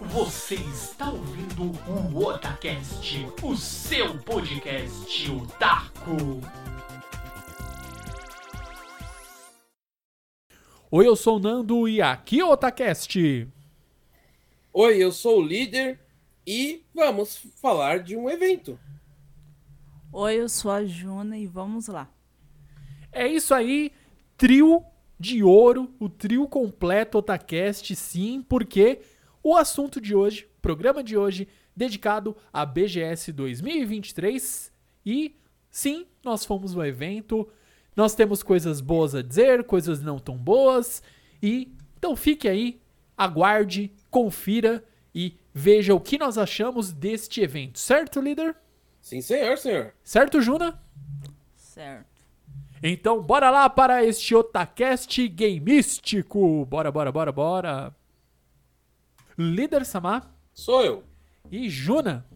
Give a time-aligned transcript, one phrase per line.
[0.00, 1.72] Você está ouvindo
[2.14, 6.40] o Otacast, o seu podcast otaku.
[10.88, 13.48] Oi, eu sou o Nando e aqui é o Otacast.
[14.72, 15.98] Oi, eu sou o líder
[16.46, 18.78] e vamos falar de um evento.
[20.12, 22.08] Oi, eu sou a Juna e vamos lá.
[23.10, 23.90] É isso aí,
[24.36, 24.84] trio
[25.18, 29.00] de ouro, o trio completo Otacast, sim, porque
[29.48, 34.70] o assunto de hoje, programa de hoje, dedicado à BGS 2023
[35.06, 35.40] e
[35.70, 37.48] sim, nós fomos no evento,
[37.96, 41.02] nós temos coisas boas a dizer, coisas não tão boas
[41.42, 42.78] e então fique aí,
[43.16, 44.84] aguarde, confira
[45.14, 48.54] e veja o que nós achamos deste evento, certo, líder?
[49.00, 49.94] Sim, senhor, senhor.
[50.04, 50.78] Certo, Juna?
[51.56, 52.22] Certo.
[52.82, 56.66] Então, bora lá para este Otacast Gameístico.
[56.66, 57.97] Bora, bora, bora, bora.
[59.38, 61.04] Líder Samar Sou eu.
[61.48, 62.26] e Juna.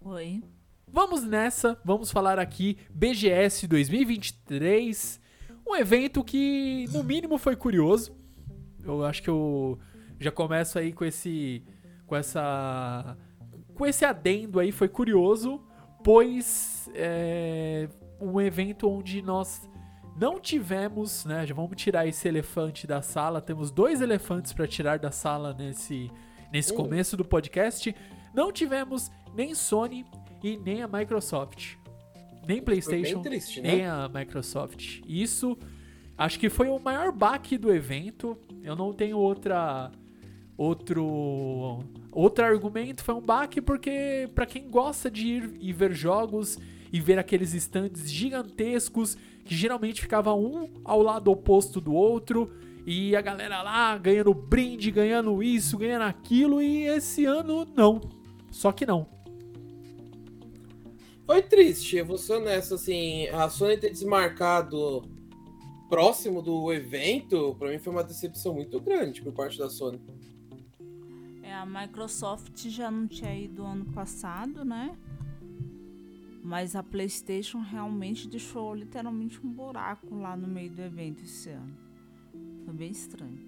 [0.00, 0.44] Oi.
[0.86, 5.20] Vamos nessa, vamos falar aqui BGS 2023,
[5.68, 8.16] um evento que no mínimo foi curioso.
[8.84, 9.76] Eu acho que eu
[10.20, 11.64] já começo aí com esse
[12.06, 13.18] com essa
[13.74, 15.60] com esse adendo aí foi curioso,
[16.04, 17.88] pois é
[18.20, 19.68] um evento onde nós
[20.16, 21.44] não tivemos, né?
[21.44, 23.40] Já vamos tirar esse elefante da sala.
[23.40, 26.08] Temos dois elefantes para tirar da sala nesse
[26.52, 27.94] nesse começo do podcast.
[28.34, 30.04] Não tivemos nem Sony
[30.42, 31.76] e nem a Microsoft.
[32.46, 33.76] Nem PlayStation, triste, né?
[33.76, 35.00] nem a Microsoft.
[35.06, 35.56] Isso
[36.18, 38.36] acho que foi o maior baque do evento.
[38.62, 39.90] Eu não tenho outra
[40.56, 46.58] outro outro argumento, foi um baque porque pra quem gosta de ir e ver jogos
[46.92, 52.52] e ver aqueles stands gigantescos que geralmente ficava um ao lado oposto do outro
[52.86, 58.00] e a galera lá ganhando brinde, ganhando isso, ganhando aquilo e esse ano não.
[58.50, 59.06] Só que não.
[61.24, 65.02] Foi triste, eu vou ser honesto, assim, a Sony ter desmarcado
[65.88, 70.00] próximo do evento, pra mim foi uma decepção muito grande por parte da Sony.
[71.42, 74.96] É, a Microsoft já não tinha ido ano passado, né?
[76.42, 81.91] Mas a PlayStation realmente deixou literalmente um buraco lá no meio do evento esse ano.
[82.64, 83.38] Foi bem estranho.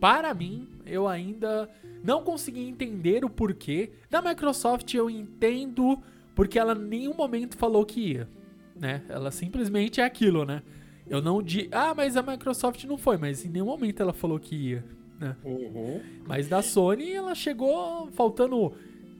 [0.00, 1.68] Para mim, eu ainda
[2.02, 3.90] não consegui entender o porquê.
[4.08, 6.02] Da Microsoft eu entendo
[6.34, 8.28] porque ela em nenhum momento falou que ia,
[8.74, 9.02] né?
[9.08, 10.62] Ela simplesmente é aquilo, né?
[11.06, 14.38] Eu não di, ah, mas a Microsoft não foi, mas em nenhum momento ela falou
[14.38, 14.84] que ia,
[15.18, 15.36] né?
[15.44, 16.00] Uhum.
[16.26, 18.72] Mas da Sony, ela chegou faltando,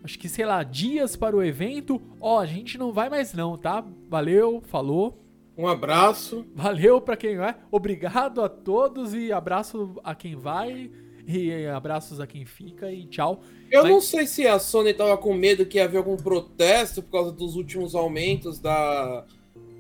[0.03, 2.01] acho que sei lá, dias para o evento.
[2.19, 3.85] Ó, a gente não vai mais não, tá?
[4.09, 5.20] Valeu, falou.
[5.61, 6.47] Um abraço.
[6.55, 7.55] Valeu pra quem vai.
[7.71, 10.91] Obrigado a todos e abraço a quem vai.
[11.27, 13.41] E abraços a quem fica e tchau.
[13.71, 17.03] Eu Mas- não sei se a Sony tava com medo que ia haver algum protesto
[17.03, 19.27] por causa dos últimos aumentos da,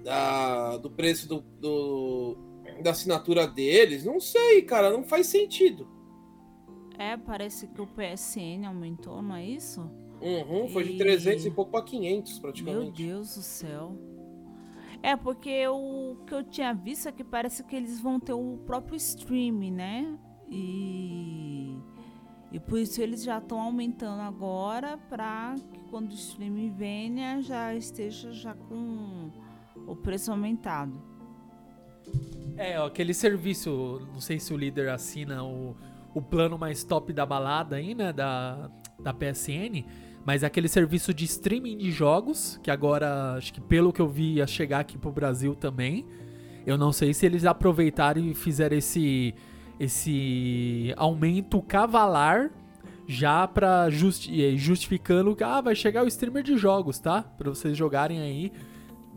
[0.04, 2.36] da- do preço do, do-
[2.82, 4.04] da assinatura deles.
[4.04, 5.88] Não sei, cara, não faz sentido.
[6.98, 9.80] É, parece que o PSN aumentou, não é isso?
[10.20, 13.02] Uhum, foi de E- 300 e pouco pra 500 Meu praticamente.
[13.02, 13.96] Deus do céu.
[15.02, 18.58] É, porque o que eu tinha visto é que parece que eles vão ter o
[18.66, 20.18] próprio stream, né?
[20.48, 21.78] E,
[22.52, 27.74] e por isso eles já estão aumentando agora para que quando o stream venha já
[27.74, 29.30] esteja já com
[29.86, 31.00] o preço aumentado.
[32.56, 35.74] É, ó, aquele serviço, não sei se o líder assina o,
[36.14, 39.84] o plano mais top da balada aí, né, da, da PSN,
[40.24, 44.34] mas aquele serviço de streaming de jogos, que agora, acho que pelo que eu vi,
[44.34, 46.06] ia chegar aqui pro Brasil também.
[46.66, 49.34] Eu não sei se eles aproveitaram e fizeram esse,
[49.78, 52.50] esse aumento cavalar
[53.06, 57.22] já pra justi justificando que ah, vai chegar o streamer de jogos, tá?
[57.22, 58.52] Pra vocês jogarem aí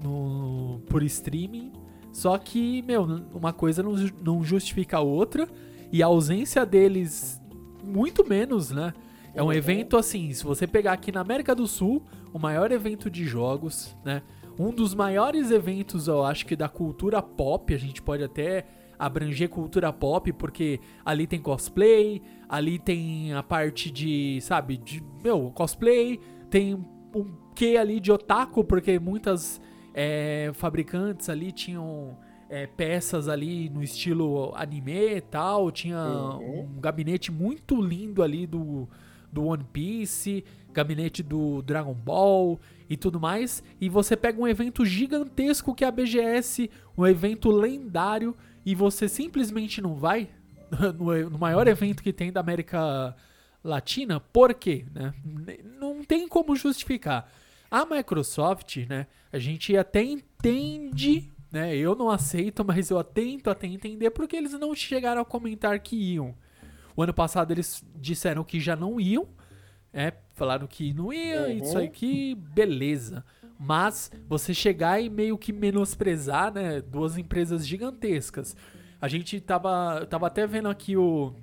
[0.02, 1.72] no, por streaming.
[2.12, 3.04] Só que, meu,
[3.34, 3.94] uma coisa não,
[4.24, 5.48] não justifica a outra.
[5.92, 7.40] E a ausência deles,
[7.84, 8.94] muito menos, né?
[9.34, 13.10] É um evento assim, se você pegar aqui na América do Sul, o maior evento
[13.10, 14.22] de jogos, né?
[14.60, 18.66] Um dos maiores eventos, eu acho que da cultura pop, a gente pode até
[19.00, 25.52] abranger cultura pop, porque ali tem cosplay, ali tem a parte de, sabe, de, meu,
[25.52, 26.20] cosplay,
[26.52, 27.26] tem um
[27.56, 29.60] quê ali de otaku, porque muitas
[29.94, 32.16] é, fabricantes ali tinham
[32.50, 36.70] é, peças ali no estilo anime e tal, tinha Uhum.
[36.78, 38.88] um gabinete muito lindo ali do,
[39.34, 42.60] do One Piece, gabinete do Dragon Ball
[42.90, 43.64] e tudo mais.
[43.82, 48.36] E você pega um evento gigantesco que é a BGS, um evento lendário,
[48.66, 50.30] e você simplesmente não vai
[50.98, 53.16] no, maior evento que tem da América
[53.64, 54.86] Latina, por quê?
[54.94, 55.14] Né?
[55.80, 57.32] Não tem como justificar.
[57.70, 59.08] A Microsoft, né?
[59.32, 61.76] A gente até entende, né?
[61.76, 65.96] Eu não aceito, mas eu tento até entender porque eles não chegaram a comentar que
[65.96, 66.36] iam.
[66.96, 69.28] O ano passado eles disseram que já não iam,
[69.92, 71.58] é, falaram que não ia, Uhum.
[71.58, 73.24] isso aqui, beleza.
[73.60, 76.82] Mas você chegar e meio que menosprezar, né?
[76.82, 78.56] Duas empresas gigantescas.
[79.00, 81.34] A gente tava, tava até vendo aqui o.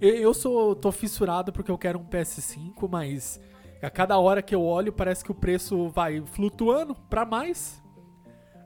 [0.00, 0.74] Eu, eu sou.
[0.74, 3.40] tô fissurado porque eu quero um PS5, mas
[3.80, 7.80] a cada hora que eu olho parece que o preço vai flutuando pra mais.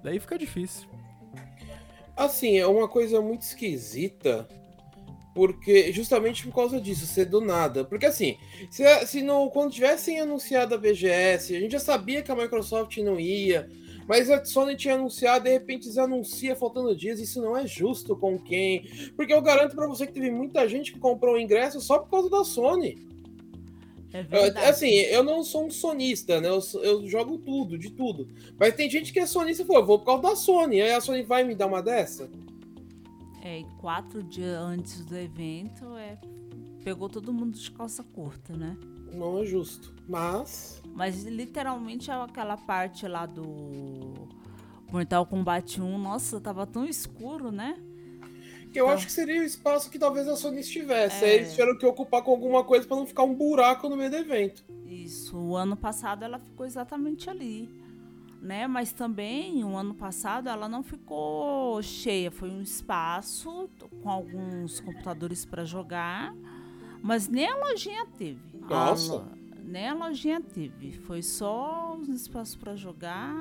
[0.03, 0.89] Daí fica difícil.
[2.17, 4.49] Assim, é uma coisa muito esquisita,
[5.37, 7.85] porque justamente por causa disso, ser do nada.
[7.85, 8.39] Porque assim,
[8.71, 12.97] se, se no, quando tivessem anunciado a BGS, a gente já sabia que a Microsoft
[12.99, 13.69] não ia,
[14.09, 18.17] mas a Sony tinha anunciado, de repente eles anunciam faltando dias, isso não é justo
[18.17, 18.89] com quem?
[19.15, 22.09] Porque eu garanto pra você que teve muita gente que comprou o ingresso só por
[22.09, 22.97] causa da Sony.
[24.15, 24.67] É verdade.
[24.67, 26.49] Assim, eu não sou um sonista, né?
[26.49, 28.27] Eu, eu jogo tudo, de tudo.
[28.59, 30.81] Mas tem gente que é sonista e falou, vou por causa da Sony.
[30.81, 32.31] Aí a Sony vai me dar uma dessa?
[33.47, 36.19] É, e quatro dias antes do evento, é,
[36.83, 38.77] pegou todo mundo de calça curta, né?
[39.13, 39.95] Não é justo.
[40.09, 40.83] Mas.
[40.93, 43.45] Mas literalmente aquela parte lá do
[44.91, 47.79] Mortal Kombat 1, nossa, tava tão escuro, né?
[48.73, 51.25] Que eu Então- acho que seria o espaço que talvez a Sony estivesse.
[51.25, 51.29] É.
[51.29, 54.11] Aí eles tiveram que ocupar com alguma coisa pra não ficar um buraco no meio
[54.11, 54.65] do evento.
[54.85, 57.71] Isso, o ano passado ela ficou exatamente ali,
[58.41, 58.67] né?
[58.67, 63.69] Mas também, o ano passado ela não ficou cheia, foi um espaço
[64.03, 66.35] com alguns computadores para jogar,
[67.03, 68.41] mas nem a lojinha teve.
[68.65, 69.15] A Nossa.
[69.15, 73.35] lo- nem a lojinha teve, foi só os espaços para jogar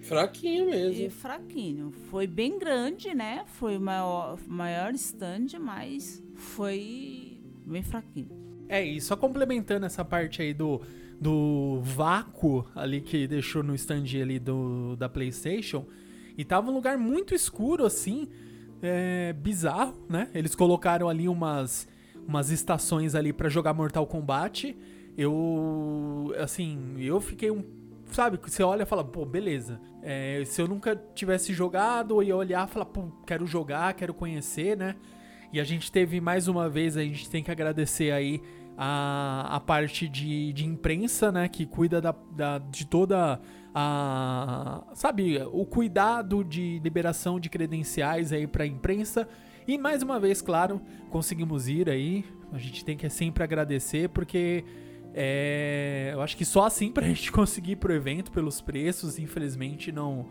[0.00, 1.10] Fraquinho e mesmo.
[1.10, 1.90] fraquinho.
[1.90, 3.42] Foi bem grande, né?
[3.46, 8.28] Foi o maior, maior stand, mas foi bem fraquinho.
[8.68, 10.80] É, e só complementando essa parte aí do,
[11.20, 15.84] do vácuo ali que deixou no stand ali do, da PlayStation,
[16.36, 18.28] e tava um lugar muito escuro assim,
[18.80, 20.28] é, bizarro, né?
[20.32, 21.88] Eles colocaram ali umas,
[22.26, 24.76] umas estações ali pra jogar Mortal Kombat.
[25.16, 27.64] Eu, assim, eu fiquei um.
[28.12, 29.80] Sabe, você olha e fala, pô, beleza.
[30.00, 34.14] É, se eu nunca tivesse jogado, eu ia olhar e falar, pô, quero jogar, quero
[34.14, 34.94] conhecer, né?
[35.52, 38.40] E a gente teve mais uma vez, a gente tem que agradecer aí
[38.80, 41.48] a, a parte de, de imprensa, né?
[41.48, 43.40] Que cuida da, da- de toda
[43.74, 44.84] a.
[44.94, 49.28] Sabe, o cuidado de liberação de credenciais aí pra imprensa.
[49.66, 50.80] E mais uma vez, claro,
[51.10, 52.24] conseguimos ir aí.
[52.52, 54.64] A gente tem que sempre agradecer, porque
[55.12, 59.90] é, eu acho que só assim pra gente conseguir ir pro evento, pelos preços, infelizmente,
[59.92, 60.26] não,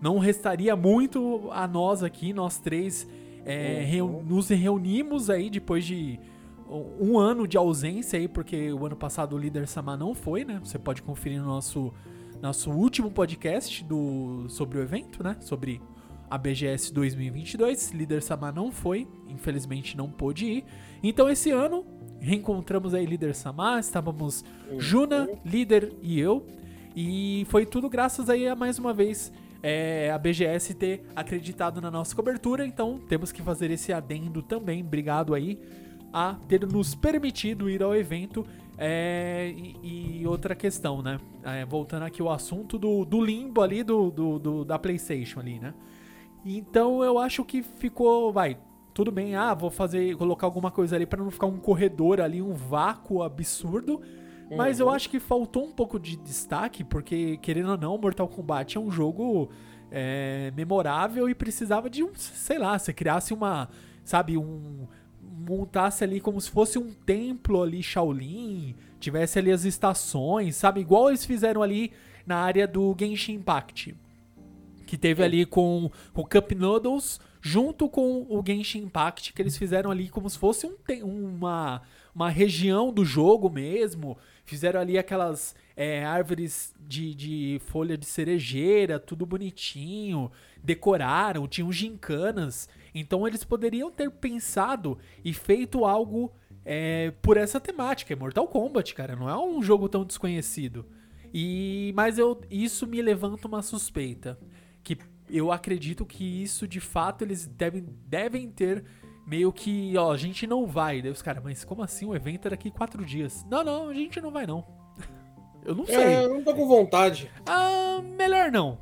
[0.00, 3.06] não restaria muito a nós aqui, nós três.
[3.44, 6.18] é, reu- nos reunimos aí depois de
[6.68, 10.60] um ano de ausência aí, porque o ano passado o líder Sama não foi, né?
[10.64, 11.92] Você pode conferir no nosso,
[12.40, 15.36] nosso último podcast do, sobre o evento, né?
[15.40, 15.80] Sobre
[16.30, 17.90] a BGS 2022.
[17.90, 20.64] Líder Sama não foi, infelizmente não pôde ir.
[21.02, 21.84] Então esse ano
[22.20, 24.44] reencontramos aí líder Sama, estávamos
[24.78, 26.46] Juna, líder e eu.
[26.96, 29.30] E foi tudo graças aí a mais uma vez
[29.62, 32.64] é, a BGS ter acreditado na nossa cobertura.
[32.66, 34.82] Então temos que fazer esse adendo também.
[34.82, 35.60] Obrigado aí
[36.12, 38.44] a ter nos permitido ir ao evento.
[38.78, 41.20] É, e, e outra questão, né?
[41.44, 45.58] É, voltando aqui ao assunto do, do limbo ali do, do, do- da PlayStation ali,
[45.60, 45.72] né?
[46.44, 48.56] Então eu acho que ficou, vai,
[48.92, 49.36] tudo bem.
[49.36, 53.22] Ah, vou fazer, colocar alguma coisa ali pra não ficar um corredor ali, um vácuo
[53.22, 54.00] absurdo.
[54.56, 58.76] Mas eu acho que faltou um pouco de destaque, porque, querendo ou não, Mortal Kombat
[58.76, 59.48] é um jogo
[59.90, 63.68] é, memorável e precisava de um, sei lá, você criasse uma,
[64.04, 64.86] sabe, um.
[65.22, 71.08] Montasse ali como se fosse um templo ali, Shaolin, tivesse ali as estações, sabe, igual
[71.08, 71.92] eles fizeram ali
[72.26, 73.94] na área do Genshin Impact.
[74.86, 79.90] Que teve ali com o Cup Noodles junto com o Genshin Impact, que eles fizeram
[79.90, 81.82] ali como se fosse um, uma,
[82.14, 84.16] uma região do jogo mesmo.
[84.44, 90.30] Fizeram ali aquelas é, árvores de, de folha de cerejeira, tudo bonitinho.
[90.62, 92.68] Decoraram, tinham gincanas.
[92.94, 96.32] Então eles poderiam ter pensado e feito algo
[96.64, 98.12] é, por essa temática.
[98.12, 99.16] É Mortal Kombat, cara.
[99.16, 100.86] Não é um jogo tão desconhecido.
[101.32, 104.38] E mas eu isso me levanta uma suspeita
[104.82, 104.98] que
[105.30, 108.84] eu acredito que isso de fato eles devem, devem ter
[109.26, 111.00] meio que, ó, a gente não vai.
[111.00, 112.04] Daí os caras, mas como assim?
[112.04, 113.44] O evento é daqui quatro dias.
[113.50, 114.64] Não, não, a gente não vai não.
[115.64, 115.96] Eu não sei.
[115.96, 117.30] É, eu não tô com vontade.
[117.46, 118.78] Ah, melhor não.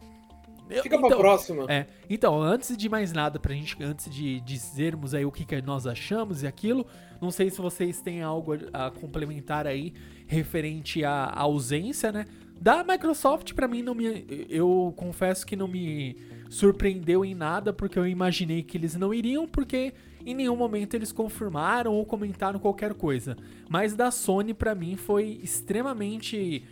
[0.70, 1.64] Eu- Fica pra então, próxima.
[1.68, 5.60] É, então, antes de mais nada, pra gente, antes de dizermos aí o que, que
[5.62, 6.86] nós achamos e aquilo,
[7.20, 9.92] não sei se vocês têm algo a, a complementar aí
[10.26, 12.24] referente à à ausência, né?
[12.60, 14.26] Da Microsoft, pra mim, não me.
[14.48, 16.14] Eu confesso que não me
[16.50, 19.94] surpreendeu em nada, porque eu imaginei que eles não iriam, porque
[20.26, 23.34] em nenhum momento eles confirmaram ou comentaram qualquer coisa.
[23.68, 26.62] Mas da Sony, pra mim, foi extremamente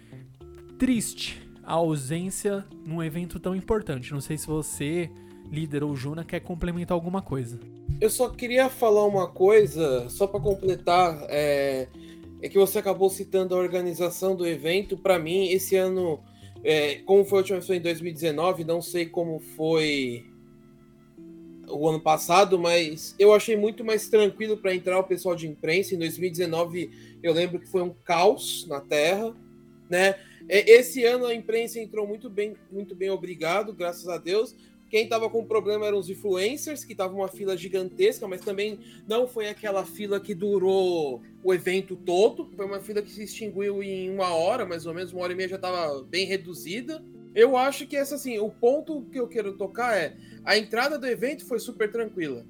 [0.79, 4.11] triste a ausência num evento tão importante.
[4.11, 5.11] Não sei se você,
[5.53, 7.61] líder ou Juna, quer complementar alguma coisa.
[8.01, 11.87] Eu só queria falar uma coisa, só pra completar, é,
[12.41, 14.97] é que você acabou citando a organização do evento.
[14.97, 16.21] Pra mim, esse ano,
[16.65, 20.25] é, como foi a última vez em 2019, não sei como foi
[21.69, 25.95] o ano passado, mas eu achei muito mais tranquilo para entrar o pessoal de imprensa.
[25.95, 29.37] Em 2019, eu lembro que foi um caos na Terra,
[29.91, 30.15] né?
[30.49, 34.57] É, Esse ano a imprensa entrou muito bem, muito bem, obrigado, graças a Deus.
[34.89, 39.29] Quem tava com problema eram os influencers, que tava uma fila gigantesca, mas também não
[39.29, 42.51] foi aquela fila que durou o evento todo.
[42.57, 45.37] Foi uma fila que se extinguiu em uma hora, mais ou menos, uma hora e
[45.37, 47.05] meia já tava bem reduzida.
[47.35, 51.07] Eu acho que essa assim, o ponto que eu quero tocar é a entrada do
[51.07, 52.47] evento foi super tranquila,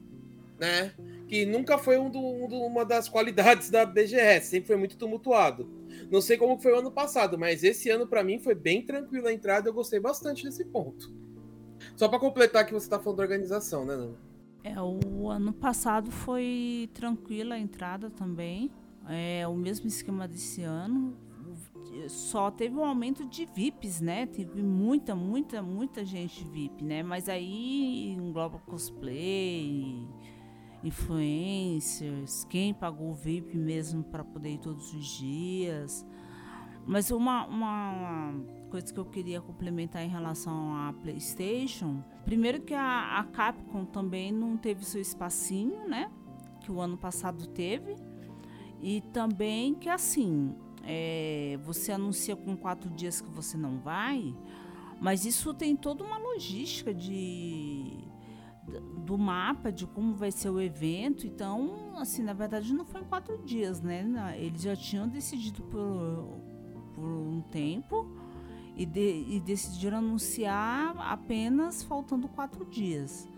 [0.61, 0.95] né?
[1.29, 5.71] Que nunca foi um do- um uma das qualidades da BGS, sempre foi muito tumultuado.
[6.11, 9.29] Não sei como foi o ano passado, mas esse ano pra mim foi bem tranquila
[9.29, 11.13] a entrada, eu gostei bastante desse ponto.
[11.97, 14.17] Só pra completar que você tá falando da organização, né, Nana?
[14.65, 18.71] É, o ano passado foi tranquila a entrada também.
[19.09, 21.17] É o mesmo esquema desse ano.
[22.09, 24.27] Só teve um aumento de VIPs, né?
[24.27, 27.03] Teve muita, muita, muita gente VIP, né?
[27.03, 30.07] Mas aí engloba cosplay,
[30.83, 36.07] influencers, quem pagou o VIP mesmo para poder ir todos os dias.
[36.87, 38.35] Mas uma, uma
[38.71, 44.33] coisa que eu queria complementar em relação à PlayStation, primeiro que a, a Capcom também
[44.33, 46.11] não teve seu espacinho, né?
[46.61, 47.97] Que o ano passado teve.
[48.81, 50.55] E também que assim,
[50.85, 54.35] é, você anuncia com quatro dias que você não vai,
[55.01, 57.99] mas isso tem toda uma logística de
[59.05, 61.27] do mapa de como vai ser o evento.
[61.27, 64.05] Então, assim, na verdade não foi em quatro dias, né?
[64.39, 66.41] Eles já tinham decidido por,
[66.95, 68.07] por um tempo
[68.77, 73.29] e, de- e decidiram anunciar apenas faltando quatro dias.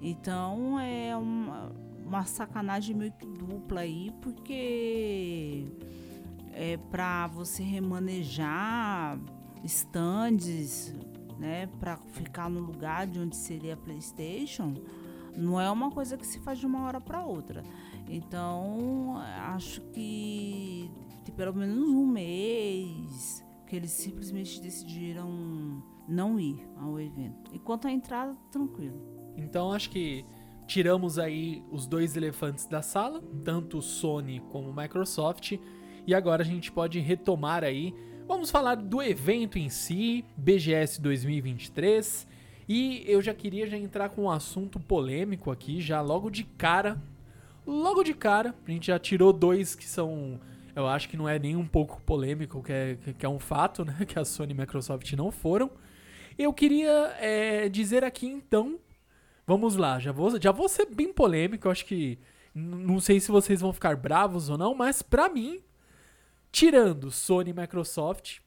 [0.00, 1.72] Então é uma,
[2.04, 5.64] uma sacanagem meio que dupla aí, porque
[6.52, 9.18] é para você remanejar
[9.64, 10.94] estandes,
[11.38, 14.74] né, para ficar no lugar de onde seria a PlayStation,
[15.36, 17.62] não é uma coisa que se faz de uma hora para outra.
[18.08, 19.16] Então,
[19.48, 20.90] acho que
[21.24, 27.50] tem pelo menos um mês que eles simplesmente decidiram não ir ao evento.
[27.52, 29.00] Enquanto a entrada, tranquilo.
[29.36, 30.24] Então acho que
[30.66, 35.58] tiramos aí os dois elefantes da sala, tanto Sony como Microsoft,
[36.06, 37.94] e agora a gente pode retomar aí.
[38.26, 42.26] Vamos falar do evento em si, BGS 2023.
[42.68, 47.00] E eu já queria já entrar com um assunto polêmico aqui, já logo de cara.
[47.66, 50.40] Logo de cara, a gente já tirou dois que são.
[50.74, 53.84] Eu acho que não é nem um pouco polêmico, que é, que é um fato,
[53.84, 53.96] né?
[54.06, 55.70] Que a Sony e a Microsoft não foram.
[56.36, 58.78] Eu queria é, dizer aqui então
[59.46, 62.18] Vamos lá, já vou, já vou ser bem polêmico, eu acho que
[62.52, 65.60] não sei se vocês vão ficar bravos ou não, mas pra mim,
[66.56, 68.38] tirando Sony e Microsoft,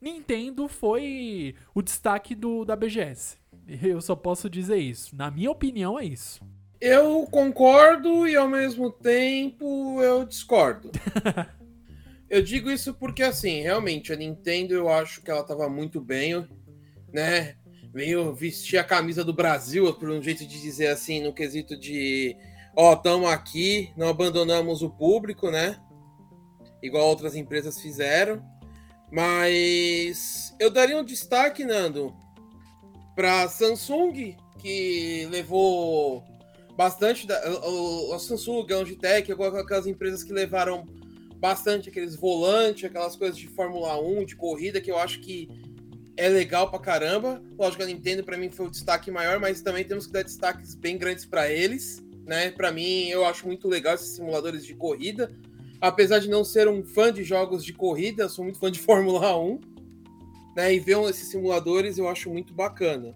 [0.00, 3.36] Nintendo foi o destaque do da BGS.
[3.68, 5.14] Eu só posso dizer isso.
[5.14, 6.40] Na minha opinião é isso.
[6.80, 10.90] Eu concordo e ao mesmo tempo eu discordo.
[12.28, 16.48] eu digo isso porque, assim, realmente, a Nintendo eu acho que ela tava muito bem,
[17.12, 17.54] né?
[17.94, 22.36] Veio vestir a camisa do Brasil, por um jeito de dizer assim, no quesito de
[22.74, 25.78] ó, tamo aqui, não abandonamos o público, né?
[26.82, 28.42] Igual outras empresas fizeram.
[29.10, 32.14] Mas eu daria um destaque, Nando,
[33.16, 36.24] para Samsung, que levou
[36.76, 40.86] bastante da, o, o Samsung, a Logitech, aquelas empresas que levaram
[41.36, 45.48] bastante aqueles volantes, aquelas coisas de Fórmula 1, de corrida, que eu acho que
[46.16, 47.42] é legal pra caramba.
[47.58, 50.74] Lógico, a Nintendo para mim foi o destaque maior, mas também temos que dar destaques
[50.74, 52.50] bem grandes para eles, né?
[52.50, 55.32] Para mim, eu acho muito legal esses simuladores de corrida.
[55.80, 59.36] Apesar de não ser um fã de jogos de corrida, sou muito fã de Fórmula
[59.36, 59.60] 1,
[60.56, 60.74] né?
[60.74, 63.14] E ver esses simuladores eu acho muito bacana.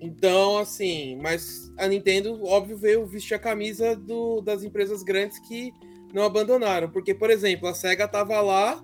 [0.00, 5.72] Então, assim, mas a Nintendo, óbvio, veio vestir a camisa do, das empresas grandes que
[6.12, 6.90] não abandonaram.
[6.90, 8.82] Porque, por exemplo, a SEGA tava lá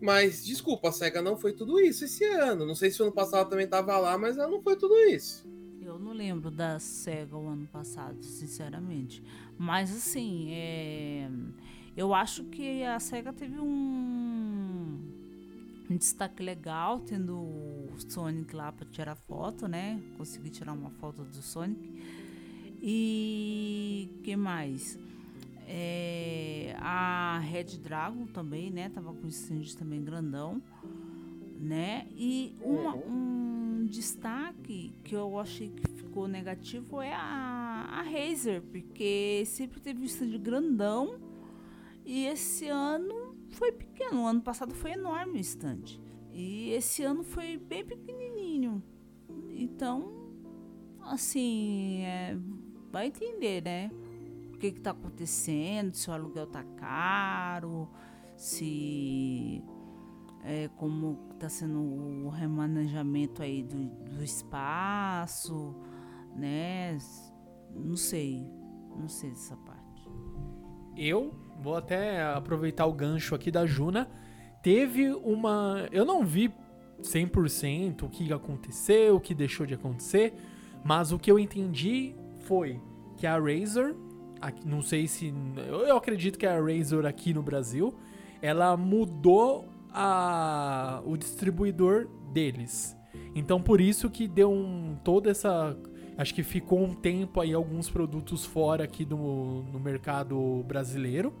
[0.00, 2.66] Mas, desculpa, a SEGA não foi tudo isso esse ano.
[2.66, 5.46] Não sei se o ano passado também tava lá, mas ela não foi tudo isso.
[5.80, 9.22] Eu não lembro da SEGA o ano passado, sinceramente.
[9.56, 11.30] Mas, assim, é...
[11.96, 15.00] eu acho que a SEGA teve um,
[15.90, 20.02] um destaque legal, tendo o Sonic lá para tirar foto, né?
[20.18, 21.90] Consegui tirar uma foto do Sonic.
[22.82, 24.98] E que mais?
[25.66, 28.90] É, a Red Dragon também, né?
[28.90, 30.62] Tava com stand também grandão,
[31.58, 32.06] né?
[32.14, 39.44] E uma, um destaque que eu achei que ficou negativo é a, a Razer, porque
[39.46, 41.25] sempre teve um stand grandão
[42.06, 44.22] e esse ano foi pequeno.
[44.22, 46.00] O ano passado foi enorme o stand.
[46.32, 48.80] E esse ano foi bem pequenininho.
[49.50, 50.30] Então,
[51.00, 52.36] assim, é,
[52.92, 53.90] vai entender, né?
[54.54, 57.88] O que está acontecendo, se o aluguel tá caro,
[58.36, 59.62] se
[60.44, 65.74] é, como está sendo o remanejamento aí do, do espaço,
[66.36, 66.96] né?
[67.74, 68.48] Não sei,
[68.96, 70.08] não sei dessa parte.
[70.96, 74.08] Eu vou até aproveitar o gancho aqui da Juna.
[74.62, 75.86] Teve uma.
[75.92, 76.52] Eu não vi
[77.02, 80.34] 100% o que aconteceu, o que deixou de acontecer,
[80.84, 82.80] mas o que eu entendi foi
[83.16, 83.94] que a Razer,
[84.64, 85.32] não sei se.
[85.56, 87.94] Eu acredito que a Razer aqui no Brasil,
[88.40, 92.96] ela mudou a, o distribuidor deles.
[93.34, 95.76] Então por isso que deu um, toda essa.
[96.18, 99.16] Acho que ficou um tempo aí alguns produtos fora aqui do,
[99.70, 101.32] no mercado brasileiro.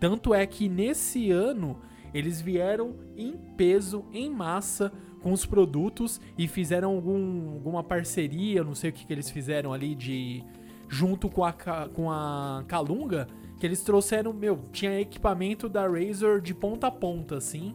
[0.00, 1.78] Tanto é que nesse ano
[2.12, 4.90] eles vieram em peso, em massa,
[5.22, 9.72] com os produtos e fizeram algum, alguma parceria, não sei o que, que eles fizeram
[9.72, 10.42] ali de.
[10.88, 13.28] junto com a, com a Calunga,
[13.58, 17.74] que eles trouxeram, meu, tinha equipamento da Razer de ponta a ponta, assim.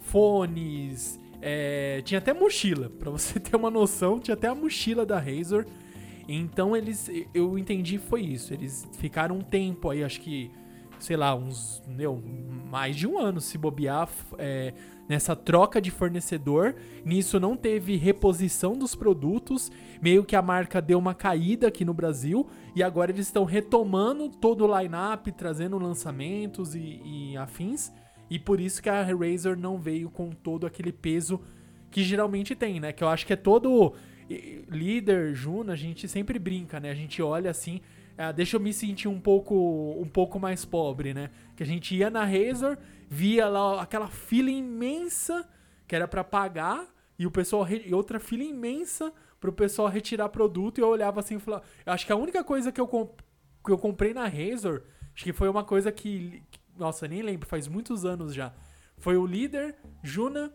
[0.00, 5.18] Fones, é, tinha até mochila, para você ter uma noção, tinha até a mochila da
[5.18, 5.66] Razer.
[6.28, 8.52] Então eles, eu entendi foi isso.
[8.52, 10.50] Eles ficaram um tempo aí, acho que,
[11.00, 12.22] sei lá, uns, meu,
[12.70, 14.08] mais de um ano se bobear
[14.38, 14.72] é,
[15.08, 16.74] nessa troca de fornecedor.
[17.04, 21.94] Nisso não teve reposição dos produtos, meio que a marca deu uma caída aqui no
[21.94, 27.92] Brasil e agora eles estão retomando todo o line-up, trazendo lançamentos e, e afins.
[28.30, 31.40] E por isso que a Razer não veio com todo aquele peso
[31.90, 32.92] que geralmente tem, né?
[32.92, 33.94] Que eu acho que é todo
[34.68, 36.90] líder, Juno, a gente sempre brinca, né?
[36.90, 37.80] A gente olha assim,
[38.22, 41.30] ah, deixa eu me sentir um pouco um pouco mais pobre, né?
[41.56, 42.78] Que a gente ia na Razer,
[43.08, 45.48] via lá aquela fila imensa
[45.88, 46.86] que era para pagar
[47.18, 51.36] e o pessoal e outra fila imensa pro pessoal retirar produto e eu olhava assim
[51.36, 54.82] e falava, acho que a única coisa que eu que eu comprei na Razer,
[55.14, 56.42] acho que foi uma coisa que,
[56.76, 58.52] nossa, nem lembro, faz muitos anos já.
[58.98, 60.52] Foi o líder, Juna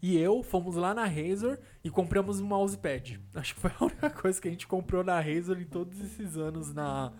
[0.00, 3.20] e eu fomos lá na Razer e compramos um mousepad.
[3.32, 6.36] Acho que foi a única coisa que a gente comprou na Razer em todos esses
[6.36, 7.12] anos na,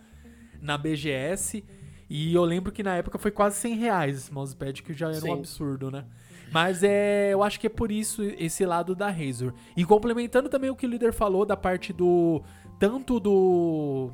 [0.61, 1.65] na BGS.
[2.11, 5.21] E eu lembro que na época foi quase 100 reais esse mousepad, que já era
[5.21, 5.31] Sim.
[5.31, 6.05] um absurdo, né?
[6.53, 9.55] Mas é, eu acho que é por isso esse lado da Razer.
[9.77, 12.43] E complementando também o que o líder falou da parte do.
[12.79, 14.11] Tanto do.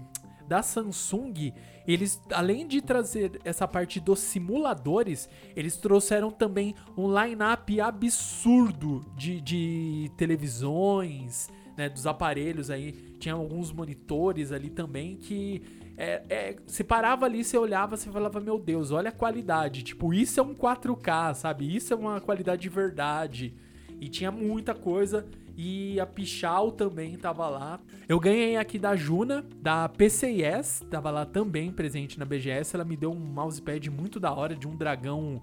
[0.48, 1.52] Da Samsung
[1.86, 9.40] eles, além de trazer essa parte dos simuladores, eles trouxeram também um line-up absurdo de,
[9.40, 12.92] de televisões, né, dos aparelhos aí.
[13.18, 15.62] Tinha alguns monitores ali também que
[15.96, 19.82] é, é, você parava ali, você olhava, você falava, meu Deus, olha a qualidade.
[19.82, 21.74] Tipo, isso é um 4K, sabe?
[21.74, 23.54] Isso é uma qualidade de verdade.
[24.00, 25.26] E tinha muita coisa.
[25.56, 27.80] E a Pichal também tava lá.
[28.08, 32.74] Eu ganhei aqui da Juna, da PCS, tava lá também presente na BGS.
[32.74, 35.40] Ela me deu um mousepad muito da hora, de um dragão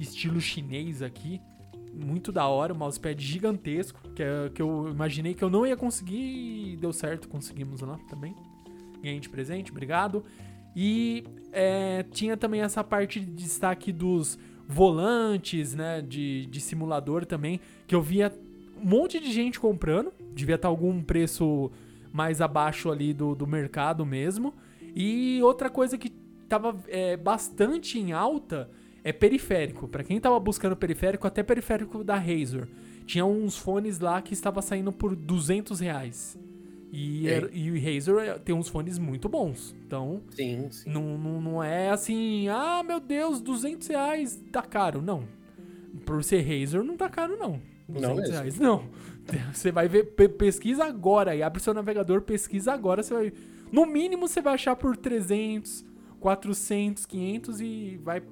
[0.00, 1.40] estilo chinês aqui.
[1.92, 5.76] Muito da hora, um mousepad gigantesco, que, é, que eu imaginei que eu não ia
[5.76, 8.34] conseguir e deu certo, conseguimos lá também.
[9.02, 10.24] Ganhei de presente, obrigado.
[10.74, 17.60] E é, tinha também essa parte de destaque dos volantes, né, de, de simulador também,
[17.86, 18.32] que eu via
[18.82, 20.12] um monte de gente comprando.
[20.34, 21.70] Devia estar algum preço
[22.12, 24.54] mais abaixo ali do, do mercado mesmo.
[24.94, 28.70] E outra coisa que estava é, bastante em alta
[29.02, 29.88] é periférico.
[29.88, 32.68] Para quem estava buscando periférico, até periférico da Razer.
[33.06, 36.38] Tinha uns fones lá que estava saindo por 200 reais.
[36.92, 37.48] E, é.
[37.52, 39.74] e o Razer é, tem uns fones muito bons.
[39.86, 40.90] Então, sim, sim.
[40.90, 45.00] Não, não, não é assim, ah, meu Deus, 200 reais tá caro.
[45.00, 45.24] Não.
[46.04, 47.60] Por ser Razer, não tá caro, não.
[47.88, 48.58] 200 não reais.
[48.58, 48.84] Não.
[49.52, 50.04] Você vai ver,
[50.36, 53.32] pesquisa agora e abre seu navegador, pesquisa agora, você vai.
[53.70, 55.84] No mínimo você vai achar por 300,
[56.18, 58.22] 400, 500 e vai,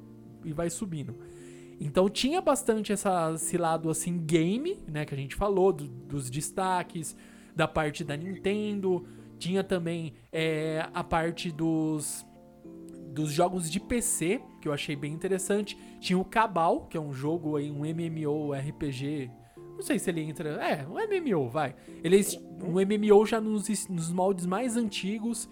[0.45, 1.17] e vai subindo.
[1.81, 6.29] Então tinha bastante essa, esse lado assim game, né, que a gente falou, do, dos
[6.29, 7.17] destaques,
[7.57, 9.07] da parte da Nintendo.
[9.39, 12.27] Tinha também é, a parte dos,
[13.15, 15.79] dos jogos de PC, que eu achei bem interessante.
[15.99, 19.31] Tinha o Cabal, que é um jogo aí, um MMO RPG.
[19.81, 20.51] Não sei se ele entra.
[20.63, 21.75] É, um MMO, vai.
[22.05, 22.23] Ele é
[22.63, 25.49] um MMO já nos, nos moldes mais antigos.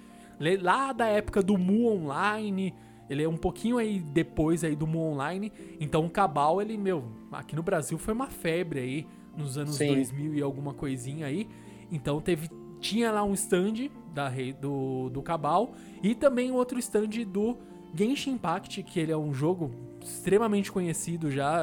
[0.61, 2.75] Lá da época do Mu Online.
[3.09, 5.51] Ele é um pouquinho aí depois aí do Mu Online.
[5.81, 9.07] Então o Cabal, ele, meu, aqui no Brasil foi uma febre aí.
[9.35, 9.95] Nos anos Sim.
[9.95, 11.49] 2000 e alguma coisinha aí.
[11.91, 12.51] Então teve.
[12.81, 15.73] Tinha lá um stand da, do, do Cabal.
[16.03, 17.57] E também outro stand do
[17.95, 19.71] Genshin Impact, que ele é um jogo
[20.03, 21.63] extremamente conhecido já,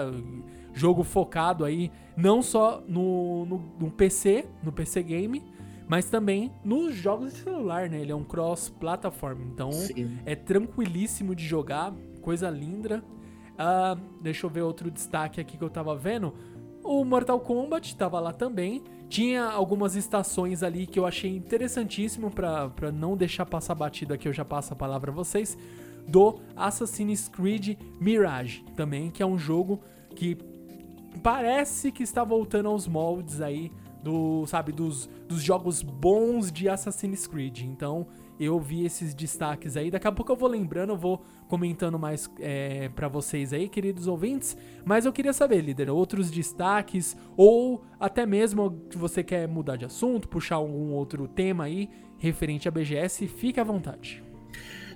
[0.75, 5.41] jogo focado aí não só no, no, no, PC, no PC game,
[5.88, 7.99] mas também nos jogos de celular, né?
[8.01, 10.19] Ele é um cross-platform, então Sim.
[10.25, 13.03] é tranquilíssimo de jogar, coisa linda.
[13.53, 16.33] Uh, deixa eu ver outro destaque aqui que eu tava vendo.
[16.83, 18.83] O Mortal Kombat tava lá também.
[19.07, 24.33] Tinha algumas estações ali que eu achei interessantíssimo para não deixar passar batido aqui, eu
[24.33, 25.57] já passo a palavra a vocês
[26.07, 29.79] do Assassin's Creed Mirage, também, que é um jogo
[30.15, 30.38] que
[31.15, 33.71] parece que está voltando aos moldes aí
[34.04, 37.62] do, sabe, dos, dos jogos bons de Assassin's Creed.
[37.62, 38.08] Então,
[38.39, 39.89] eu vi esses destaques aí.
[39.89, 44.08] Daqui a pouco eu vou lembrando, eu vou comentando mais é, para vocês aí, queridos
[44.08, 44.56] ouvintes.
[44.84, 49.86] Mas eu queria saber, líder, outros destaques ou até mesmo que você quer mudar de
[49.86, 54.24] assunto, puxar algum outro tema aí referente à BGS, fique à vontade.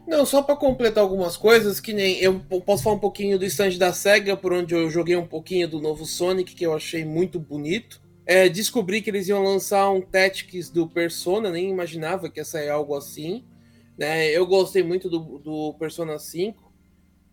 [0.08, 3.78] Não, só para completar algumas coisas, que nem eu posso falar um pouquinho do stand
[3.78, 7.40] da SEGA, por onde eu joguei um pouquinho do novo Sonic, que eu achei muito
[7.40, 8.02] bonito.
[8.26, 12.70] É, descobri que eles iam lançar um Tactics do Persona, nem imaginava que ia sair
[12.70, 13.44] algo assim.
[13.98, 14.30] Né?
[14.30, 16.72] Eu gostei muito do, do Persona 5.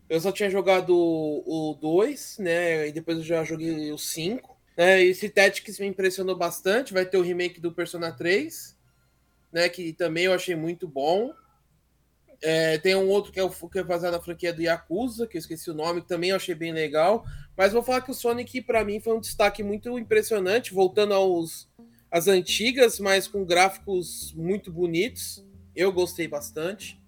[0.09, 2.89] Eu só tinha jogado o 2, né?
[2.89, 4.57] E depois eu já joguei o 5.
[4.77, 5.05] Né?
[5.05, 6.93] Esse Tactics me impressionou bastante.
[6.95, 8.77] Vai ter o remake do Persona 3,
[9.53, 9.69] né?
[9.69, 11.31] Que também eu achei muito bom.
[12.43, 15.37] É, tem um outro que é, o, que é baseado na franquia do Yakuza, que
[15.37, 17.25] eu esqueci o nome, que também eu achei bem legal.
[17.57, 21.69] Mas vou falar que o Sonic, para mim, foi um destaque muito impressionante, voltando aos
[22.11, 25.45] as antigas, mas com gráficos muito bonitos.
[25.75, 27.01] Eu gostei bastante.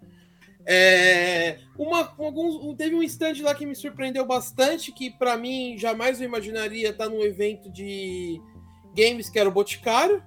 [0.67, 6.21] É, uma, alguns, teve um stand lá que me surpreendeu bastante, que para mim jamais
[6.21, 8.39] eu imaginaria estar num evento de
[8.95, 10.23] games que era o Boticário,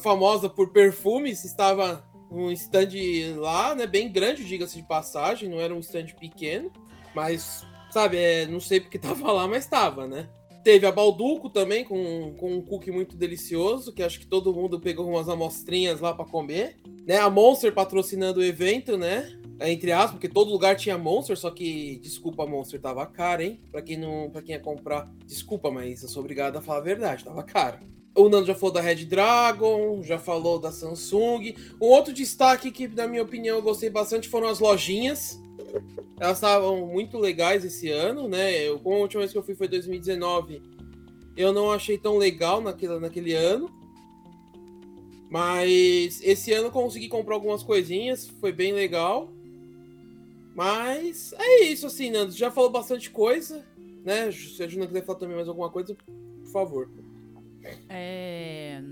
[0.00, 2.90] famosa por perfumes, estava um stand
[3.36, 3.86] lá, né?
[3.86, 6.72] Bem grande, diga-se de passagem, não era um stand pequeno,
[7.14, 10.28] mas, sabe, é, não sei porque tava lá, mas tava, né?
[10.64, 14.80] Teve a Balduco também, com, com um cookie muito delicioso, que acho que todo mundo
[14.80, 16.76] pegou umas amostrinhas lá para comer.
[17.04, 17.18] Né?
[17.18, 19.36] A Monster patrocinando o evento, né?
[19.60, 23.60] Entre aspas, porque todo lugar tinha Monster, só que, desculpa, Monster tava caro, hein?
[23.70, 26.82] Pra quem não, para quem ia comprar, desculpa, mas eu sou obrigado a falar a
[26.82, 27.78] verdade, tava caro.
[28.14, 31.54] O Nando já falou da Red Dragon, já falou da Samsung.
[31.80, 35.40] Um outro destaque que, na minha opinião, eu gostei bastante foram as lojinhas.
[36.20, 38.52] Elas estavam muito legais esse ano, né?
[38.68, 40.62] Eu, como a última vez que eu fui foi 2019,
[41.36, 43.70] eu não achei tão legal naquele, naquele ano.
[45.30, 49.32] Mas esse ano consegui comprar algumas coisinhas, foi bem legal.
[50.54, 52.32] Mas é isso, assim, Nando.
[52.32, 53.64] Já falou bastante coisa,
[54.04, 54.30] né?
[54.30, 56.90] Se a Juna quiser falar também mais alguma coisa, por favor.
[57.88, 58.82] É...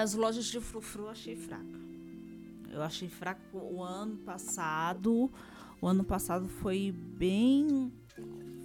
[0.00, 1.78] as lojas de frufru eu achei fraca.
[2.70, 5.30] Eu achei fraco o ano passado.
[5.80, 7.92] O ano passado foi bem.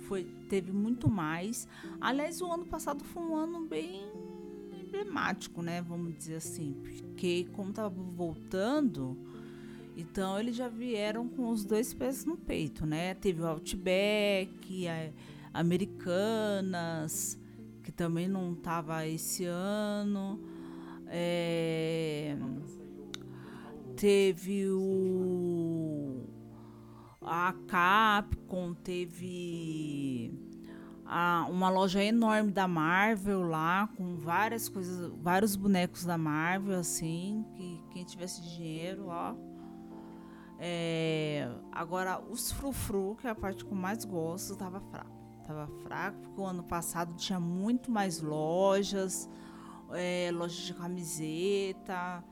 [0.07, 1.67] Foi, teve muito mais.
[2.01, 4.03] Aliás, o ano passado foi um ano bem
[4.79, 5.81] emblemático, né?
[5.81, 6.75] Vamos dizer assim.
[6.83, 9.17] Porque como tava voltando,
[9.95, 13.13] então eles já vieram com os dois pés no peito, né?
[13.13, 14.85] Teve o Outback,
[15.53, 17.39] Americanas,
[17.83, 20.39] que também não estava esse ano.
[21.07, 22.35] É,
[23.95, 26.23] teve o
[27.25, 30.33] a Capcom, teve
[31.05, 37.45] a, uma loja enorme da Marvel lá, com várias coisas, vários bonecos da Marvel, assim,
[37.55, 39.35] que quem tivesse dinheiro, ó.
[40.59, 45.22] É, agora, os frufru, que é a parte que eu mais gosto, tava fraco.
[45.45, 49.29] Tava fraco, porque o ano passado tinha muito mais lojas,
[49.91, 52.23] é, lojas de camiseta,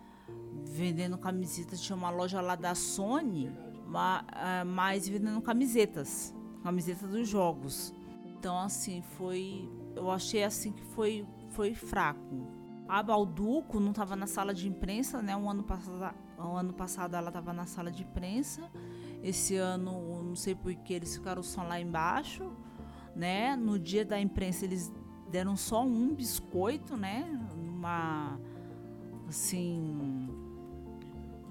[0.65, 1.81] vendendo camisetas.
[1.81, 3.51] Tinha uma loja lá da Sony,
[4.33, 7.93] é, mais vendendo camisetas, camisetas dos jogos.
[8.25, 9.69] Então, assim, foi.
[9.93, 12.47] Eu achei assim que foi, foi fraco.
[12.87, 15.35] A Balduco não estava na sala de imprensa, né?
[15.35, 18.69] Um ano passado, um ano passado ela estava na sala de imprensa.
[19.21, 22.51] Esse ano, não sei por que eles ficaram só lá embaixo
[23.15, 23.55] né?
[23.55, 24.91] No dia da imprensa eles
[25.29, 27.25] deram só um biscoito, né?
[27.55, 28.39] Uma
[29.27, 30.27] assim,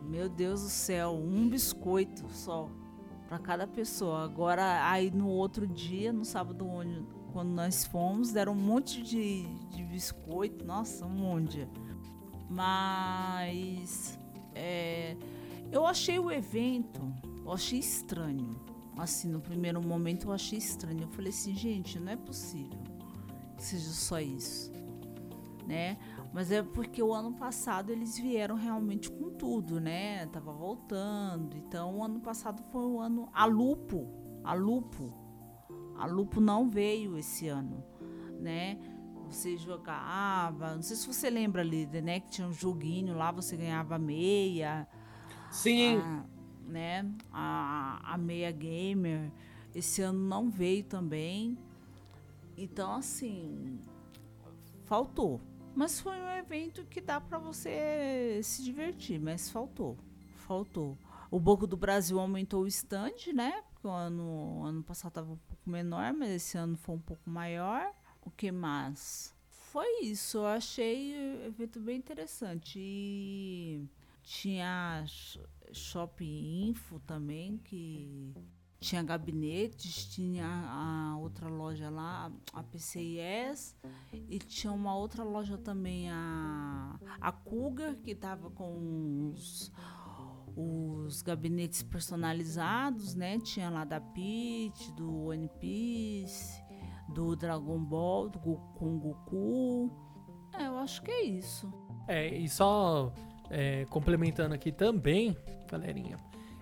[0.03, 2.69] meu Deus do céu, um biscoito só
[3.27, 4.25] para cada pessoa.
[4.25, 9.45] Agora aí no outro dia, no sábado onde quando nós fomos, deram um monte de,
[9.69, 11.67] de biscoito, nossa, um monte.
[12.49, 14.19] Mas
[14.55, 15.17] é,
[15.71, 17.01] eu achei o evento,
[17.45, 18.59] eu achei estranho.
[19.01, 21.03] Assim, no primeiro momento eu achei estranho.
[21.03, 22.79] Eu falei assim, gente, não é possível
[23.57, 24.73] que seja só isso,
[25.67, 25.99] né?
[26.33, 30.27] Mas é porque o ano passado eles vieram realmente com tudo, né?
[30.27, 31.57] Tava voltando.
[31.57, 34.09] Então, o ano passado foi o ano a lupo,
[34.45, 35.13] a lupo.
[35.97, 37.85] A lupo não veio esse ano,
[38.39, 38.79] né?
[39.27, 43.57] Você jogava, não sei se você lembra ali, né, que tinha um joguinho lá, você
[43.57, 44.89] ganhava meia.
[45.51, 45.99] Sim.
[45.99, 46.25] A,
[46.71, 47.11] né?
[47.33, 49.31] A, a meia gamer.
[49.75, 51.59] Esse ano não veio também.
[52.57, 53.79] Então, assim,
[54.85, 55.41] faltou.
[55.75, 59.97] Mas foi um evento que dá para você se divertir, mas faltou.
[60.35, 60.99] Faltou.
[61.31, 63.63] O Banco do Brasil aumentou o stand, né?
[63.71, 67.31] Porque o ano, ano passado estava um pouco menor, mas esse ano foi um pouco
[67.31, 67.95] maior.
[68.21, 69.35] O que mais?
[69.49, 70.39] Foi isso.
[70.39, 72.81] Eu achei o evento bem interessante.
[72.81, 73.89] E
[74.25, 75.05] tinha
[75.73, 78.35] Shopping Info também, que
[78.81, 83.77] tinha gabinetes, tinha a outra loja lá, a PCIS,
[84.29, 89.71] e tinha uma outra loja também, a, a Cougar, que estava com os,
[90.57, 93.39] os gabinetes personalizados, né?
[93.39, 96.63] Tinha lá da Peach, do One Piece,
[97.11, 99.91] do Dragon Ball, do com Goku.
[100.55, 101.71] É, eu acho que é isso.
[102.09, 103.13] É, e só
[103.51, 105.37] é, complementando aqui também,
[105.71, 106.17] galerinha,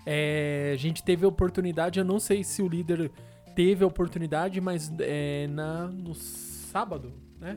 [0.06, 3.10] é, a gente teve a oportunidade, eu não sei se o líder
[3.54, 7.56] teve a oportunidade, mas é, na, no sábado, né?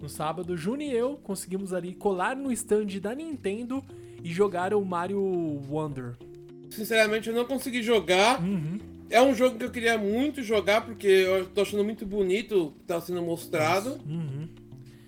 [0.00, 3.82] No sábado, Juni e eu conseguimos ali colar no stand da Nintendo
[4.22, 5.20] e jogar o Mario
[5.70, 6.16] Wonder.
[6.70, 8.42] Sinceramente, eu não consegui jogar.
[8.42, 8.78] Uhum.
[9.08, 12.72] É um jogo que eu queria muito jogar, porque eu tô achando muito bonito o
[12.72, 13.98] que tá sendo mostrado.
[14.06, 14.48] Uhum.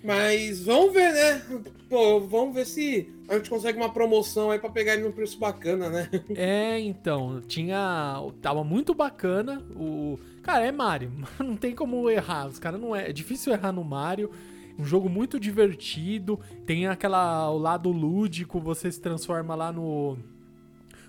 [0.03, 1.43] Mas vamos ver, né?
[1.89, 5.39] Pô, vamos ver se a gente consegue uma promoção aí pra pegar ele num preço
[5.39, 6.09] bacana, né?
[6.37, 8.23] É, então, tinha.
[8.41, 9.63] Tava muito bacana.
[9.75, 10.19] O.
[10.43, 11.13] Cara, é Mario.
[11.39, 12.47] Não tem como errar.
[12.47, 13.11] Os caras não é.
[13.11, 14.31] É difícil errar no Mario.
[14.79, 16.39] Um jogo muito divertido.
[16.65, 17.51] Tem aquela.
[17.51, 18.61] O lado lúdico.
[18.61, 20.17] Você se transforma lá no.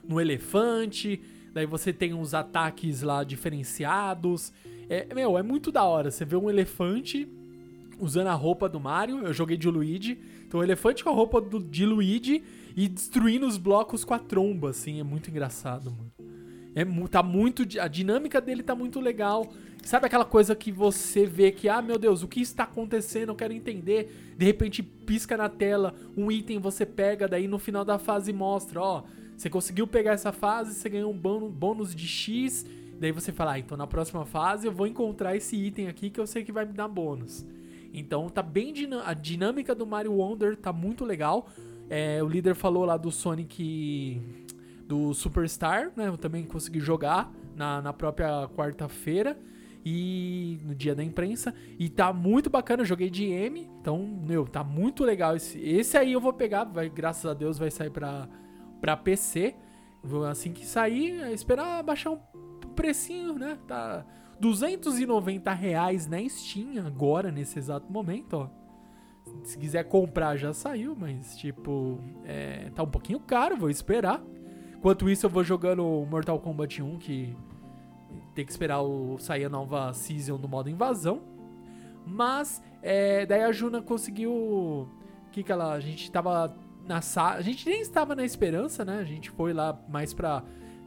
[0.03, 1.21] No elefante.
[1.53, 4.51] Daí você tem uns ataques lá diferenciados.
[4.89, 6.09] É, meu, é muito da hora.
[6.09, 7.27] Você vê um elefante
[7.99, 9.25] usando a roupa do Mario.
[9.25, 10.19] Eu joguei de Luigi.
[10.47, 12.43] Então o elefante com a roupa do, de Luigi
[12.75, 14.99] e destruindo os blocos com a tromba, assim.
[14.99, 16.11] É muito engraçado, mano.
[16.75, 17.63] É, tá muito.
[17.79, 19.51] A dinâmica dele tá muito legal.
[19.83, 23.29] Sabe aquela coisa que você vê que, ah, meu Deus, o que está acontecendo?
[23.29, 24.33] Eu quero entender.
[24.37, 28.81] De repente pisca na tela um item, você pega, daí no final da fase mostra,
[28.81, 29.03] ó.
[29.35, 32.65] Você conseguiu pegar essa fase, você ganhou um bônus de X.
[32.99, 36.19] Daí você fala, ah, então na próxima fase eu vou encontrar esse item aqui que
[36.19, 37.45] eu sei que vai me dar bônus.
[37.93, 38.73] Então tá bem
[39.05, 41.49] a dinâmica do Mario Wonder tá muito legal.
[41.89, 44.21] É, o líder falou lá do Sonic
[44.87, 46.07] do Superstar, né?
[46.07, 49.37] Eu também consegui jogar na, na própria quarta-feira
[49.85, 54.45] e no dia da imprensa e tá muito bacana, eu joguei de M, então, meu,
[54.45, 55.59] tá muito legal esse.
[55.59, 58.27] Esse aí eu vou pegar, vai, graças a Deus vai sair para
[58.79, 59.55] para PC.
[60.29, 62.19] Assim que sair, é esperar baixar um
[62.73, 63.57] precinho, né?
[63.67, 64.05] Tá
[64.39, 68.49] 290 reais na Steam agora, nesse exato momento, ó.
[69.43, 74.23] Se quiser comprar, já saiu, mas, tipo, é, tá um pouquinho caro, vou esperar.
[74.75, 77.35] Enquanto isso, eu vou jogando Mortal Kombat 1, que
[78.33, 81.21] tem que esperar o, sair a nova season do modo invasão.
[82.05, 84.87] Mas, é, daí a Juna conseguiu.
[85.31, 85.73] que que ela.
[85.73, 86.55] A gente tava
[86.87, 87.35] na sala.
[87.35, 88.99] A gente nem estava na esperança, né?
[88.99, 90.43] A gente foi lá mais pra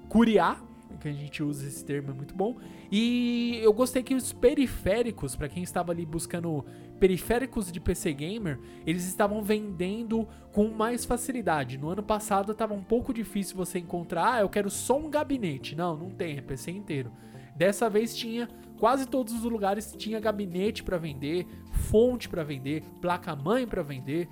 [0.08, 0.60] curiar
[1.02, 2.56] que a gente usa esse termo, é muito bom.
[2.90, 6.64] E eu gostei que os periféricos, para quem estava ali buscando
[6.98, 11.76] periféricos de PC Gamer, eles estavam vendendo com mais facilidade.
[11.76, 15.74] No ano passado estava um pouco difícil você encontrar, ah, eu quero só um gabinete.
[15.74, 17.10] Não, não tem, é PC inteiro.
[17.56, 23.66] Dessa vez tinha quase todos os lugares tinha gabinete para vender, fonte para vender, placa-mãe
[23.66, 24.28] para vender,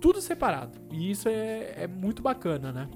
[0.00, 0.80] tudo separado.
[0.90, 2.88] E isso é, é muito bacana, né?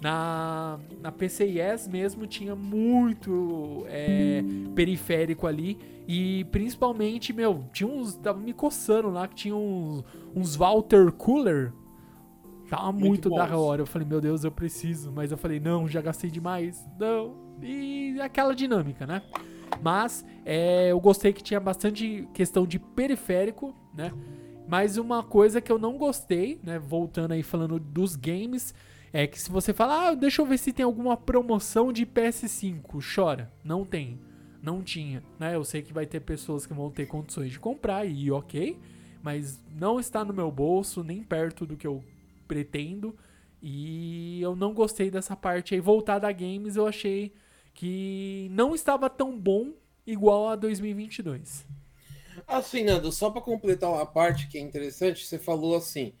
[0.00, 4.42] Na, na PCIS mesmo tinha muito é,
[4.74, 5.78] periférico ali.
[6.06, 8.14] E principalmente, meu, tinha uns.
[8.16, 10.04] Tava me coçando lá que tinha uns,
[10.34, 11.72] uns Walter Cooler.
[12.68, 13.82] Tava muito, muito da hora.
[13.82, 15.10] Eu falei, meu Deus, eu preciso.
[15.12, 16.84] Mas eu falei, não, já gastei demais.
[16.98, 17.34] Não.
[17.62, 19.22] E aquela dinâmica, né?
[19.82, 24.12] Mas é, eu gostei que tinha bastante questão de periférico, né?
[24.68, 26.78] Mas uma coisa que eu não gostei, né?
[26.78, 28.74] Voltando aí falando dos games,
[29.12, 33.14] é que se você falar, ah, deixa eu ver se tem alguma promoção de PS5,
[33.14, 33.52] chora.
[33.64, 34.20] Não tem.
[34.62, 35.54] Não tinha, né?
[35.54, 38.78] Eu sei que vai ter pessoas que vão ter condições de comprar e ok,
[39.22, 42.02] mas não está no meu bolso, nem perto do que eu
[42.48, 43.16] pretendo.
[43.62, 45.80] E eu não gostei dessa parte aí.
[45.80, 47.32] Voltada a games, eu achei
[47.72, 49.72] que não estava tão bom
[50.06, 51.66] igual a 2022.
[52.46, 56.12] Assim, Nando, só para completar uma parte que é interessante, você falou assim.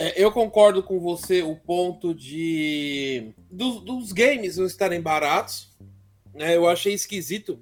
[0.00, 5.76] É, eu concordo com você o ponto de dos, dos games não estarem baratos.
[6.32, 6.54] Né?
[6.54, 7.58] Eu achei esquisito,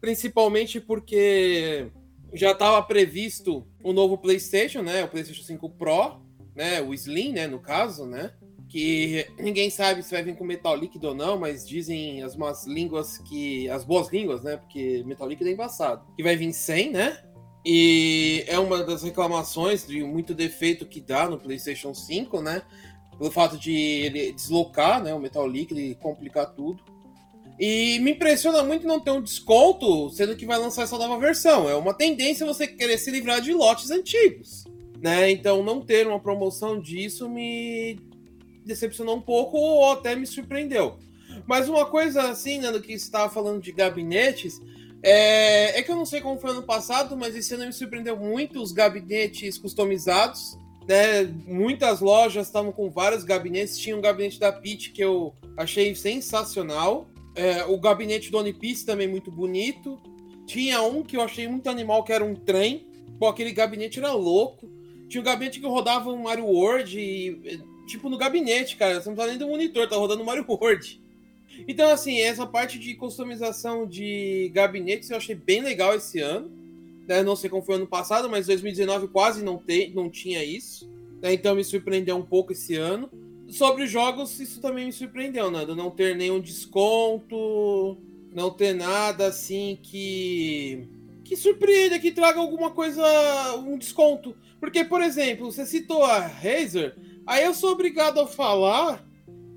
[0.00, 1.90] principalmente porque
[2.32, 5.02] já estava previsto o novo PlayStation, né?
[5.02, 6.20] O PlayStation 5 Pro,
[6.54, 6.80] né?
[6.80, 7.48] O Slim, né?
[7.48, 8.32] No caso, né?
[8.68, 12.64] que ninguém sabe se vai vir com metal líquido ou não, mas dizem as más
[12.66, 13.68] línguas que.
[13.70, 14.56] as boas línguas, né?
[14.56, 16.04] Porque metal líquido é embaçado.
[16.16, 17.22] Que vai vir sem, né?
[17.64, 22.62] E é uma das reclamações de muito defeito que dá no PlayStation 5, né?
[23.16, 26.82] Pelo fato de ele deslocar né, o metal líquido e complicar tudo.
[27.58, 31.68] E me impressiona muito não ter um desconto, sendo que vai lançar essa nova versão.
[31.68, 34.64] É uma tendência você querer se livrar de lotes antigos.
[35.00, 35.30] Né?
[35.30, 37.98] Então, não ter uma promoção disso me
[38.64, 40.98] decepcionou um pouco ou até me surpreendeu.
[41.46, 44.60] Mas uma coisa assim, Nando, que estava falando de gabinetes,
[45.06, 48.16] é, é, que eu não sei como foi ano passado, mas esse ano me surpreendeu
[48.16, 50.56] muito os gabinetes customizados.
[50.88, 51.24] Né?
[51.46, 53.76] Muitas lojas estavam com vários gabinetes.
[53.76, 57.06] Tinha um gabinete da Pit que eu achei sensacional.
[57.34, 60.00] É, o gabinete do One Piece também muito bonito.
[60.46, 62.86] Tinha um que eu achei muito animal, que era um trem.
[63.18, 64.70] Pô, aquele gabinete era louco.
[65.06, 69.02] Tinha um gabinete que rodava um Mario World e tipo no gabinete, cara.
[69.02, 71.03] Você não tá nem do monitor, tá rodando Mario World.
[71.66, 76.50] Então, assim, essa parte de customização de gabinetes eu achei bem legal esse ano.
[77.06, 77.22] Né?
[77.22, 80.88] Não sei como foi ano passado, mas 2019 quase não, te, não tinha isso.
[81.22, 81.34] Né?
[81.34, 83.10] Então me surpreendeu um pouco esse ano.
[83.48, 85.66] Sobre jogos, isso também me surpreendeu, né?
[85.66, 87.98] não ter nenhum desconto,
[88.32, 90.88] não ter nada assim que.
[91.24, 93.02] que surpreenda, que traga alguma coisa,
[93.56, 94.34] um desconto.
[94.58, 96.96] Porque, por exemplo, você citou a Razer.
[97.26, 99.06] Aí eu sou obrigado a falar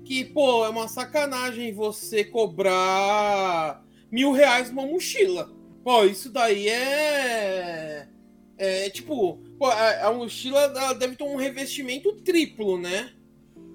[0.08, 5.52] que, pô, é uma sacanagem você cobrar mil reais uma mochila.
[5.84, 8.08] Pô, isso daí é.
[8.56, 13.12] É tipo, pô, a, a mochila deve ter um revestimento triplo, né?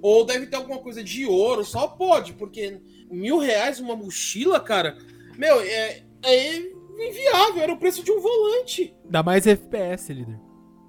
[0.02, 4.98] Ou deve ter alguma coisa de ouro, só pode, porque mil reais uma mochila, cara,
[5.38, 6.58] meu, é, é
[6.98, 8.94] inviável, era o preço de um volante.
[9.06, 10.40] Dá mais FPS, líder.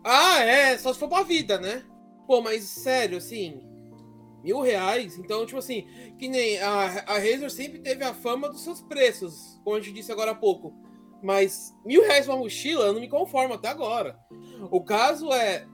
[0.02, 1.84] Ah, é, só se for pra vida, né?
[2.26, 3.60] Pô, mas sério, assim,
[4.44, 5.18] mil reais.
[5.18, 5.86] Então, tipo assim,
[6.18, 9.94] que nem a, a Razer sempre teve a fama dos seus preços, como a gente
[9.94, 10.74] disse agora há pouco.
[11.22, 14.20] Mas mil reais uma mochila, eu não me conformo até agora.
[14.70, 15.66] O caso é,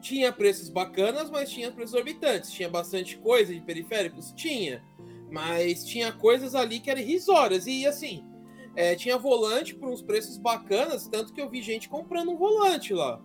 [0.00, 2.52] tinha preços bacanas, mas tinha preços orbitantes.
[2.52, 4.30] Tinha bastante coisa de periféricos?
[4.32, 4.84] Tinha.
[5.30, 7.66] Mas tinha coisas ali que eram irrisórias.
[7.66, 8.22] E assim,
[8.76, 12.92] é, tinha volante por uns preços bacanas, tanto que eu vi gente comprando um volante
[12.92, 13.22] lá.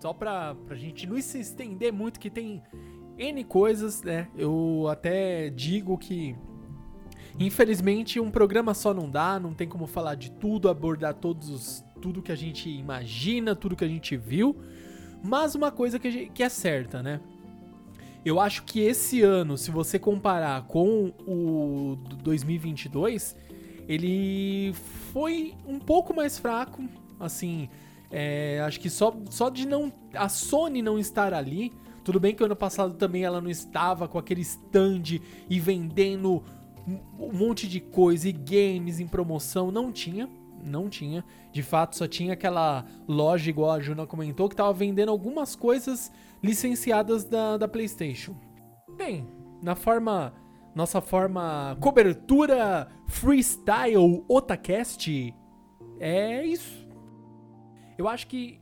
[0.00, 2.62] Só pra, pra gente não se estender muito, que tem
[3.20, 4.28] N coisas, né?
[4.36, 6.34] Eu até digo que.
[7.38, 11.84] Infelizmente, um programa só não dá, não tem como falar de tudo, abordar todos os,
[12.00, 14.56] tudo que a gente imagina, tudo que a gente viu.
[15.22, 17.20] Mas uma coisa que, gente, que é certa, né?
[18.24, 23.36] Eu acho que esse ano, se você comparar com o 2022,
[23.88, 24.72] ele
[25.12, 26.82] foi um pouco mais fraco,
[27.18, 27.68] assim,
[28.10, 31.72] é, acho que só, só de não a Sony não estar ali,
[32.04, 36.42] tudo bem que ano passado também ela não estava com aquele stand e vendendo
[37.18, 40.28] um monte de coisa e games em promoção, não tinha,
[40.64, 41.24] não tinha.
[41.52, 46.10] De fato, só tinha aquela loja, igual a Juna comentou, que estava vendendo algumas coisas
[46.42, 48.34] licenciadas da, da PlayStation.
[48.96, 49.26] Bem,
[49.62, 50.32] na forma.
[50.72, 55.34] Nossa forma cobertura freestyle Otacast
[55.98, 56.86] é isso.
[57.98, 58.60] Eu acho que,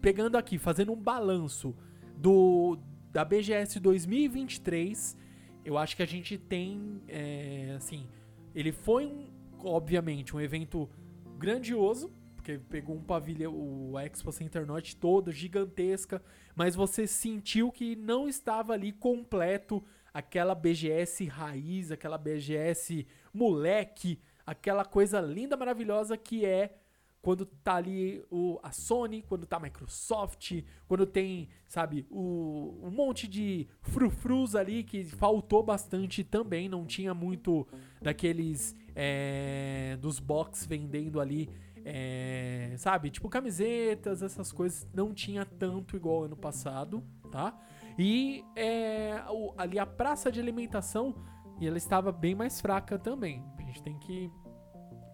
[0.00, 1.76] pegando aqui, fazendo um balanço
[2.16, 2.78] do
[3.10, 5.16] da BGS 2023,
[5.64, 8.08] eu acho que a gente tem, é, assim,
[8.52, 9.30] ele foi, um,
[9.60, 10.90] obviamente, um evento
[11.38, 16.20] grandioso, porque pegou um pavilhão, o Expo Center Norte toda, gigantesca,
[16.56, 19.82] mas você sentiu que não estava ali completo
[20.12, 26.76] aquela BGS raiz, aquela BGS moleque, aquela coisa linda, maravilhosa que é
[27.24, 32.90] quando tá ali o, a Sony, quando tá a Microsoft, quando tem, sabe, o, um
[32.90, 37.66] monte de frufrus ali que faltou bastante também, não tinha muito
[38.02, 41.48] daqueles é, dos box vendendo ali,
[41.82, 43.08] é, sabe?
[43.10, 44.86] Tipo camisetas, essas coisas.
[44.92, 47.02] Não tinha tanto igual ano passado,
[47.32, 47.58] tá?
[47.98, 51.14] E é, o- ali a praça de alimentação,
[51.58, 53.42] e ela estava bem mais fraca também.
[53.56, 54.30] A gente tem que.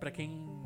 [0.00, 0.59] Pra quem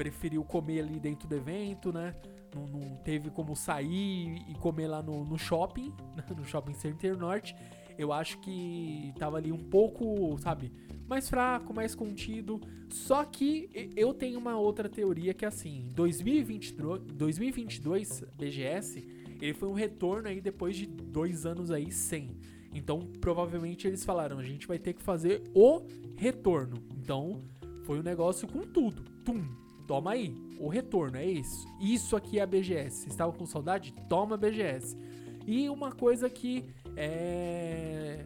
[0.00, 2.14] preferiu comer ali dentro do evento, né?
[2.54, 5.92] Não, não teve como sair e comer lá no, no shopping,
[6.34, 7.54] no Shopping Center Norte.
[7.98, 10.72] Eu acho que tava ali um pouco, sabe,
[11.06, 12.58] mais fraco, mais contido.
[12.88, 19.06] Só que eu tenho uma outra teoria que é assim, 2022, 2022 BGS,
[19.38, 22.38] ele foi um retorno aí depois de dois anos aí sem.
[22.72, 25.82] Então, provavelmente eles falaram, a gente vai ter que fazer o
[26.16, 26.82] retorno.
[26.96, 27.42] Então,
[27.84, 29.02] foi um negócio com tudo.
[29.24, 29.44] Tum,
[29.90, 31.66] toma aí, o retorno, é isso.
[31.80, 32.98] Isso aqui é a BGS.
[32.98, 33.92] Vocês estavam com saudade?
[34.08, 34.96] Toma a BGS.
[35.44, 36.64] E uma coisa que
[36.96, 38.24] é.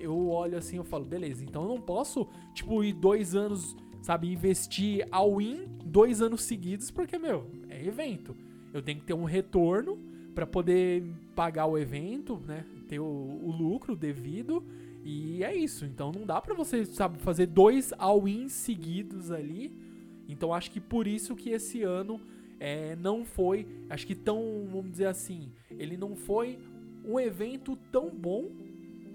[0.00, 4.32] Eu olho assim, eu falo, beleza, então eu não posso, tipo, ir dois anos, sabe,
[4.32, 8.34] investir all in dois anos seguidos, porque, meu, é evento.
[8.74, 9.96] Eu tenho que ter um retorno
[10.34, 11.04] pra poder
[11.36, 12.64] pagar o evento, né?
[12.88, 14.60] Ter o, o lucro devido.
[15.04, 15.84] E é isso.
[15.84, 19.85] Então não dá pra você, sabe, fazer dois all-in seguidos ali.
[20.28, 22.20] Então acho que por isso que esse ano
[22.58, 26.58] é, não foi, acho que tão, vamos dizer assim, ele não foi
[27.04, 28.50] um evento tão bom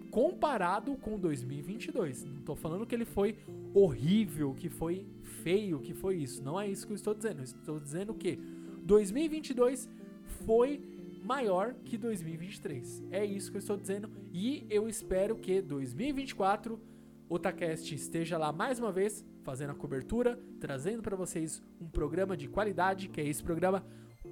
[0.10, 2.26] comparado com 2022.
[2.26, 3.38] Não tô falando que ele foi
[3.74, 5.06] horrível, que foi
[5.44, 6.44] feio, que foi isso.
[6.44, 7.40] Não é isso que eu estou dizendo.
[7.40, 8.38] Eu estou dizendo que
[8.84, 9.90] 2022
[10.46, 10.82] foi
[11.24, 13.04] maior que 2023.
[13.12, 16.80] É isso que eu estou dizendo e eu espero que 2024
[17.30, 22.36] o Otacast esteja lá mais uma vez fazendo a cobertura, trazendo para vocês um programa
[22.38, 23.84] de qualidade, que é esse programa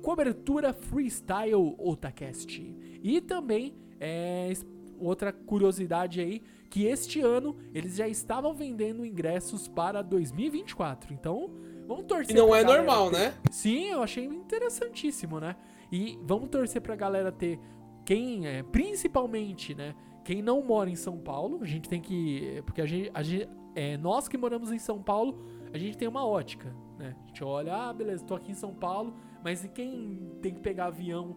[0.02, 2.60] Cobertura Freestyle Otacast.
[3.04, 4.52] E também é,
[5.00, 11.14] outra curiosidade aí, que este ano eles já estavam vendendo ingressos para 2024.
[11.14, 11.50] Então,
[11.88, 13.34] vamos torcer E não é galera normal, né?
[13.52, 15.56] Sim, eu achei interessantíssimo, né?
[15.92, 17.60] E vamos torcer pra galera ter
[18.06, 19.96] quem, é, principalmente, né?
[20.24, 23.50] Quem não mora em São Paulo, a gente tem que, porque a gente, a gente-
[23.76, 25.44] é, nós que moramos em São Paulo,
[25.74, 27.16] a gente tem uma ótica, né?
[27.24, 30.60] A gente olha, ah, beleza, tô aqui em São Paulo, mas e quem tem que
[30.60, 31.36] pegar avião,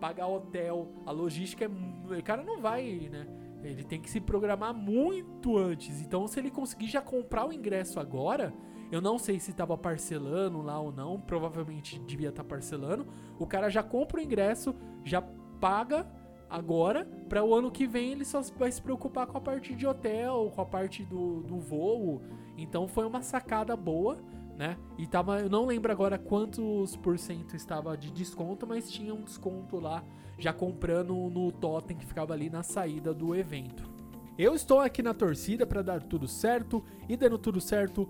[0.00, 3.26] pagar hotel, a logística é, o cara não vai, né?
[3.62, 6.02] Ele tem que se programar muito antes.
[6.02, 8.52] Então, se ele conseguir já comprar o ingresso agora,
[8.92, 13.06] eu não sei se tava parcelando lá ou não, provavelmente devia estar parcelando.
[13.38, 15.22] O cara já compra o ingresso, já
[15.58, 16.06] paga
[16.54, 19.84] agora, para o ano que vem ele só vai se preocupar com a parte de
[19.86, 22.22] hotel, com a parte do, do voo.
[22.56, 24.18] Então foi uma sacada boa,
[24.56, 24.76] né?
[24.96, 29.22] E tava, eu não lembro agora quantos por cento estava de desconto, mas tinha um
[29.22, 30.04] desconto lá,
[30.38, 33.92] já comprando no totem que ficava ali na saída do evento.
[34.38, 38.08] Eu estou aqui na torcida para dar tudo certo e dando tudo certo,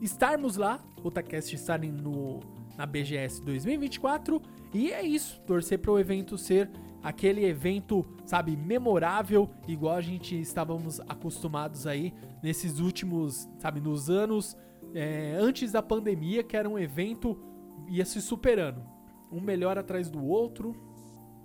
[0.00, 2.38] estarmos lá, o Takest estarem no
[2.76, 4.40] na BGS 2024
[4.72, 6.70] e é isso, torcer para o evento ser
[7.02, 14.56] aquele evento, sabe, memorável, igual a gente estávamos acostumados aí nesses últimos, sabe, nos anos
[14.94, 17.38] é, antes da pandemia, que era um evento
[17.88, 18.82] ia se superando,
[19.32, 20.74] um melhor atrás do outro,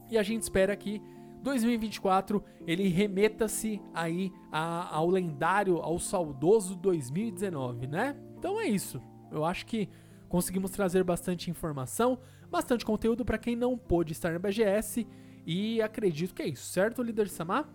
[0.10, 1.02] e a gente espera que
[1.42, 8.16] 2024 ele remeta-se aí a- ao lendário, ao saudoso 2019, né?
[8.38, 9.02] Então é isso.
[9.32, 9.88] Eu acho que
[10.28, 12.18] conseguimos trazer bastante informação,
[12.50, 15.06] bastante conteúdo para quem não pôde estar na BGS
[15.46, 17.70] e acredito que é isso, certo, líder Samar?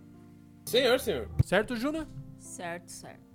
[0.66, 1.29] Senhor, senhor.
[1.45, 2.09] Certo, Juna?
[2.39, 3.31] Certo, certo.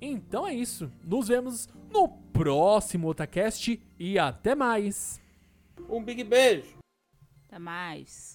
[0.00, 0.90] Então é isso.
[1.04, 5.20] Nos vemos no próximo Otacast e até mais.
[5.88, 6.76] Um big beijo.
[7.46, 8.31] Até mais.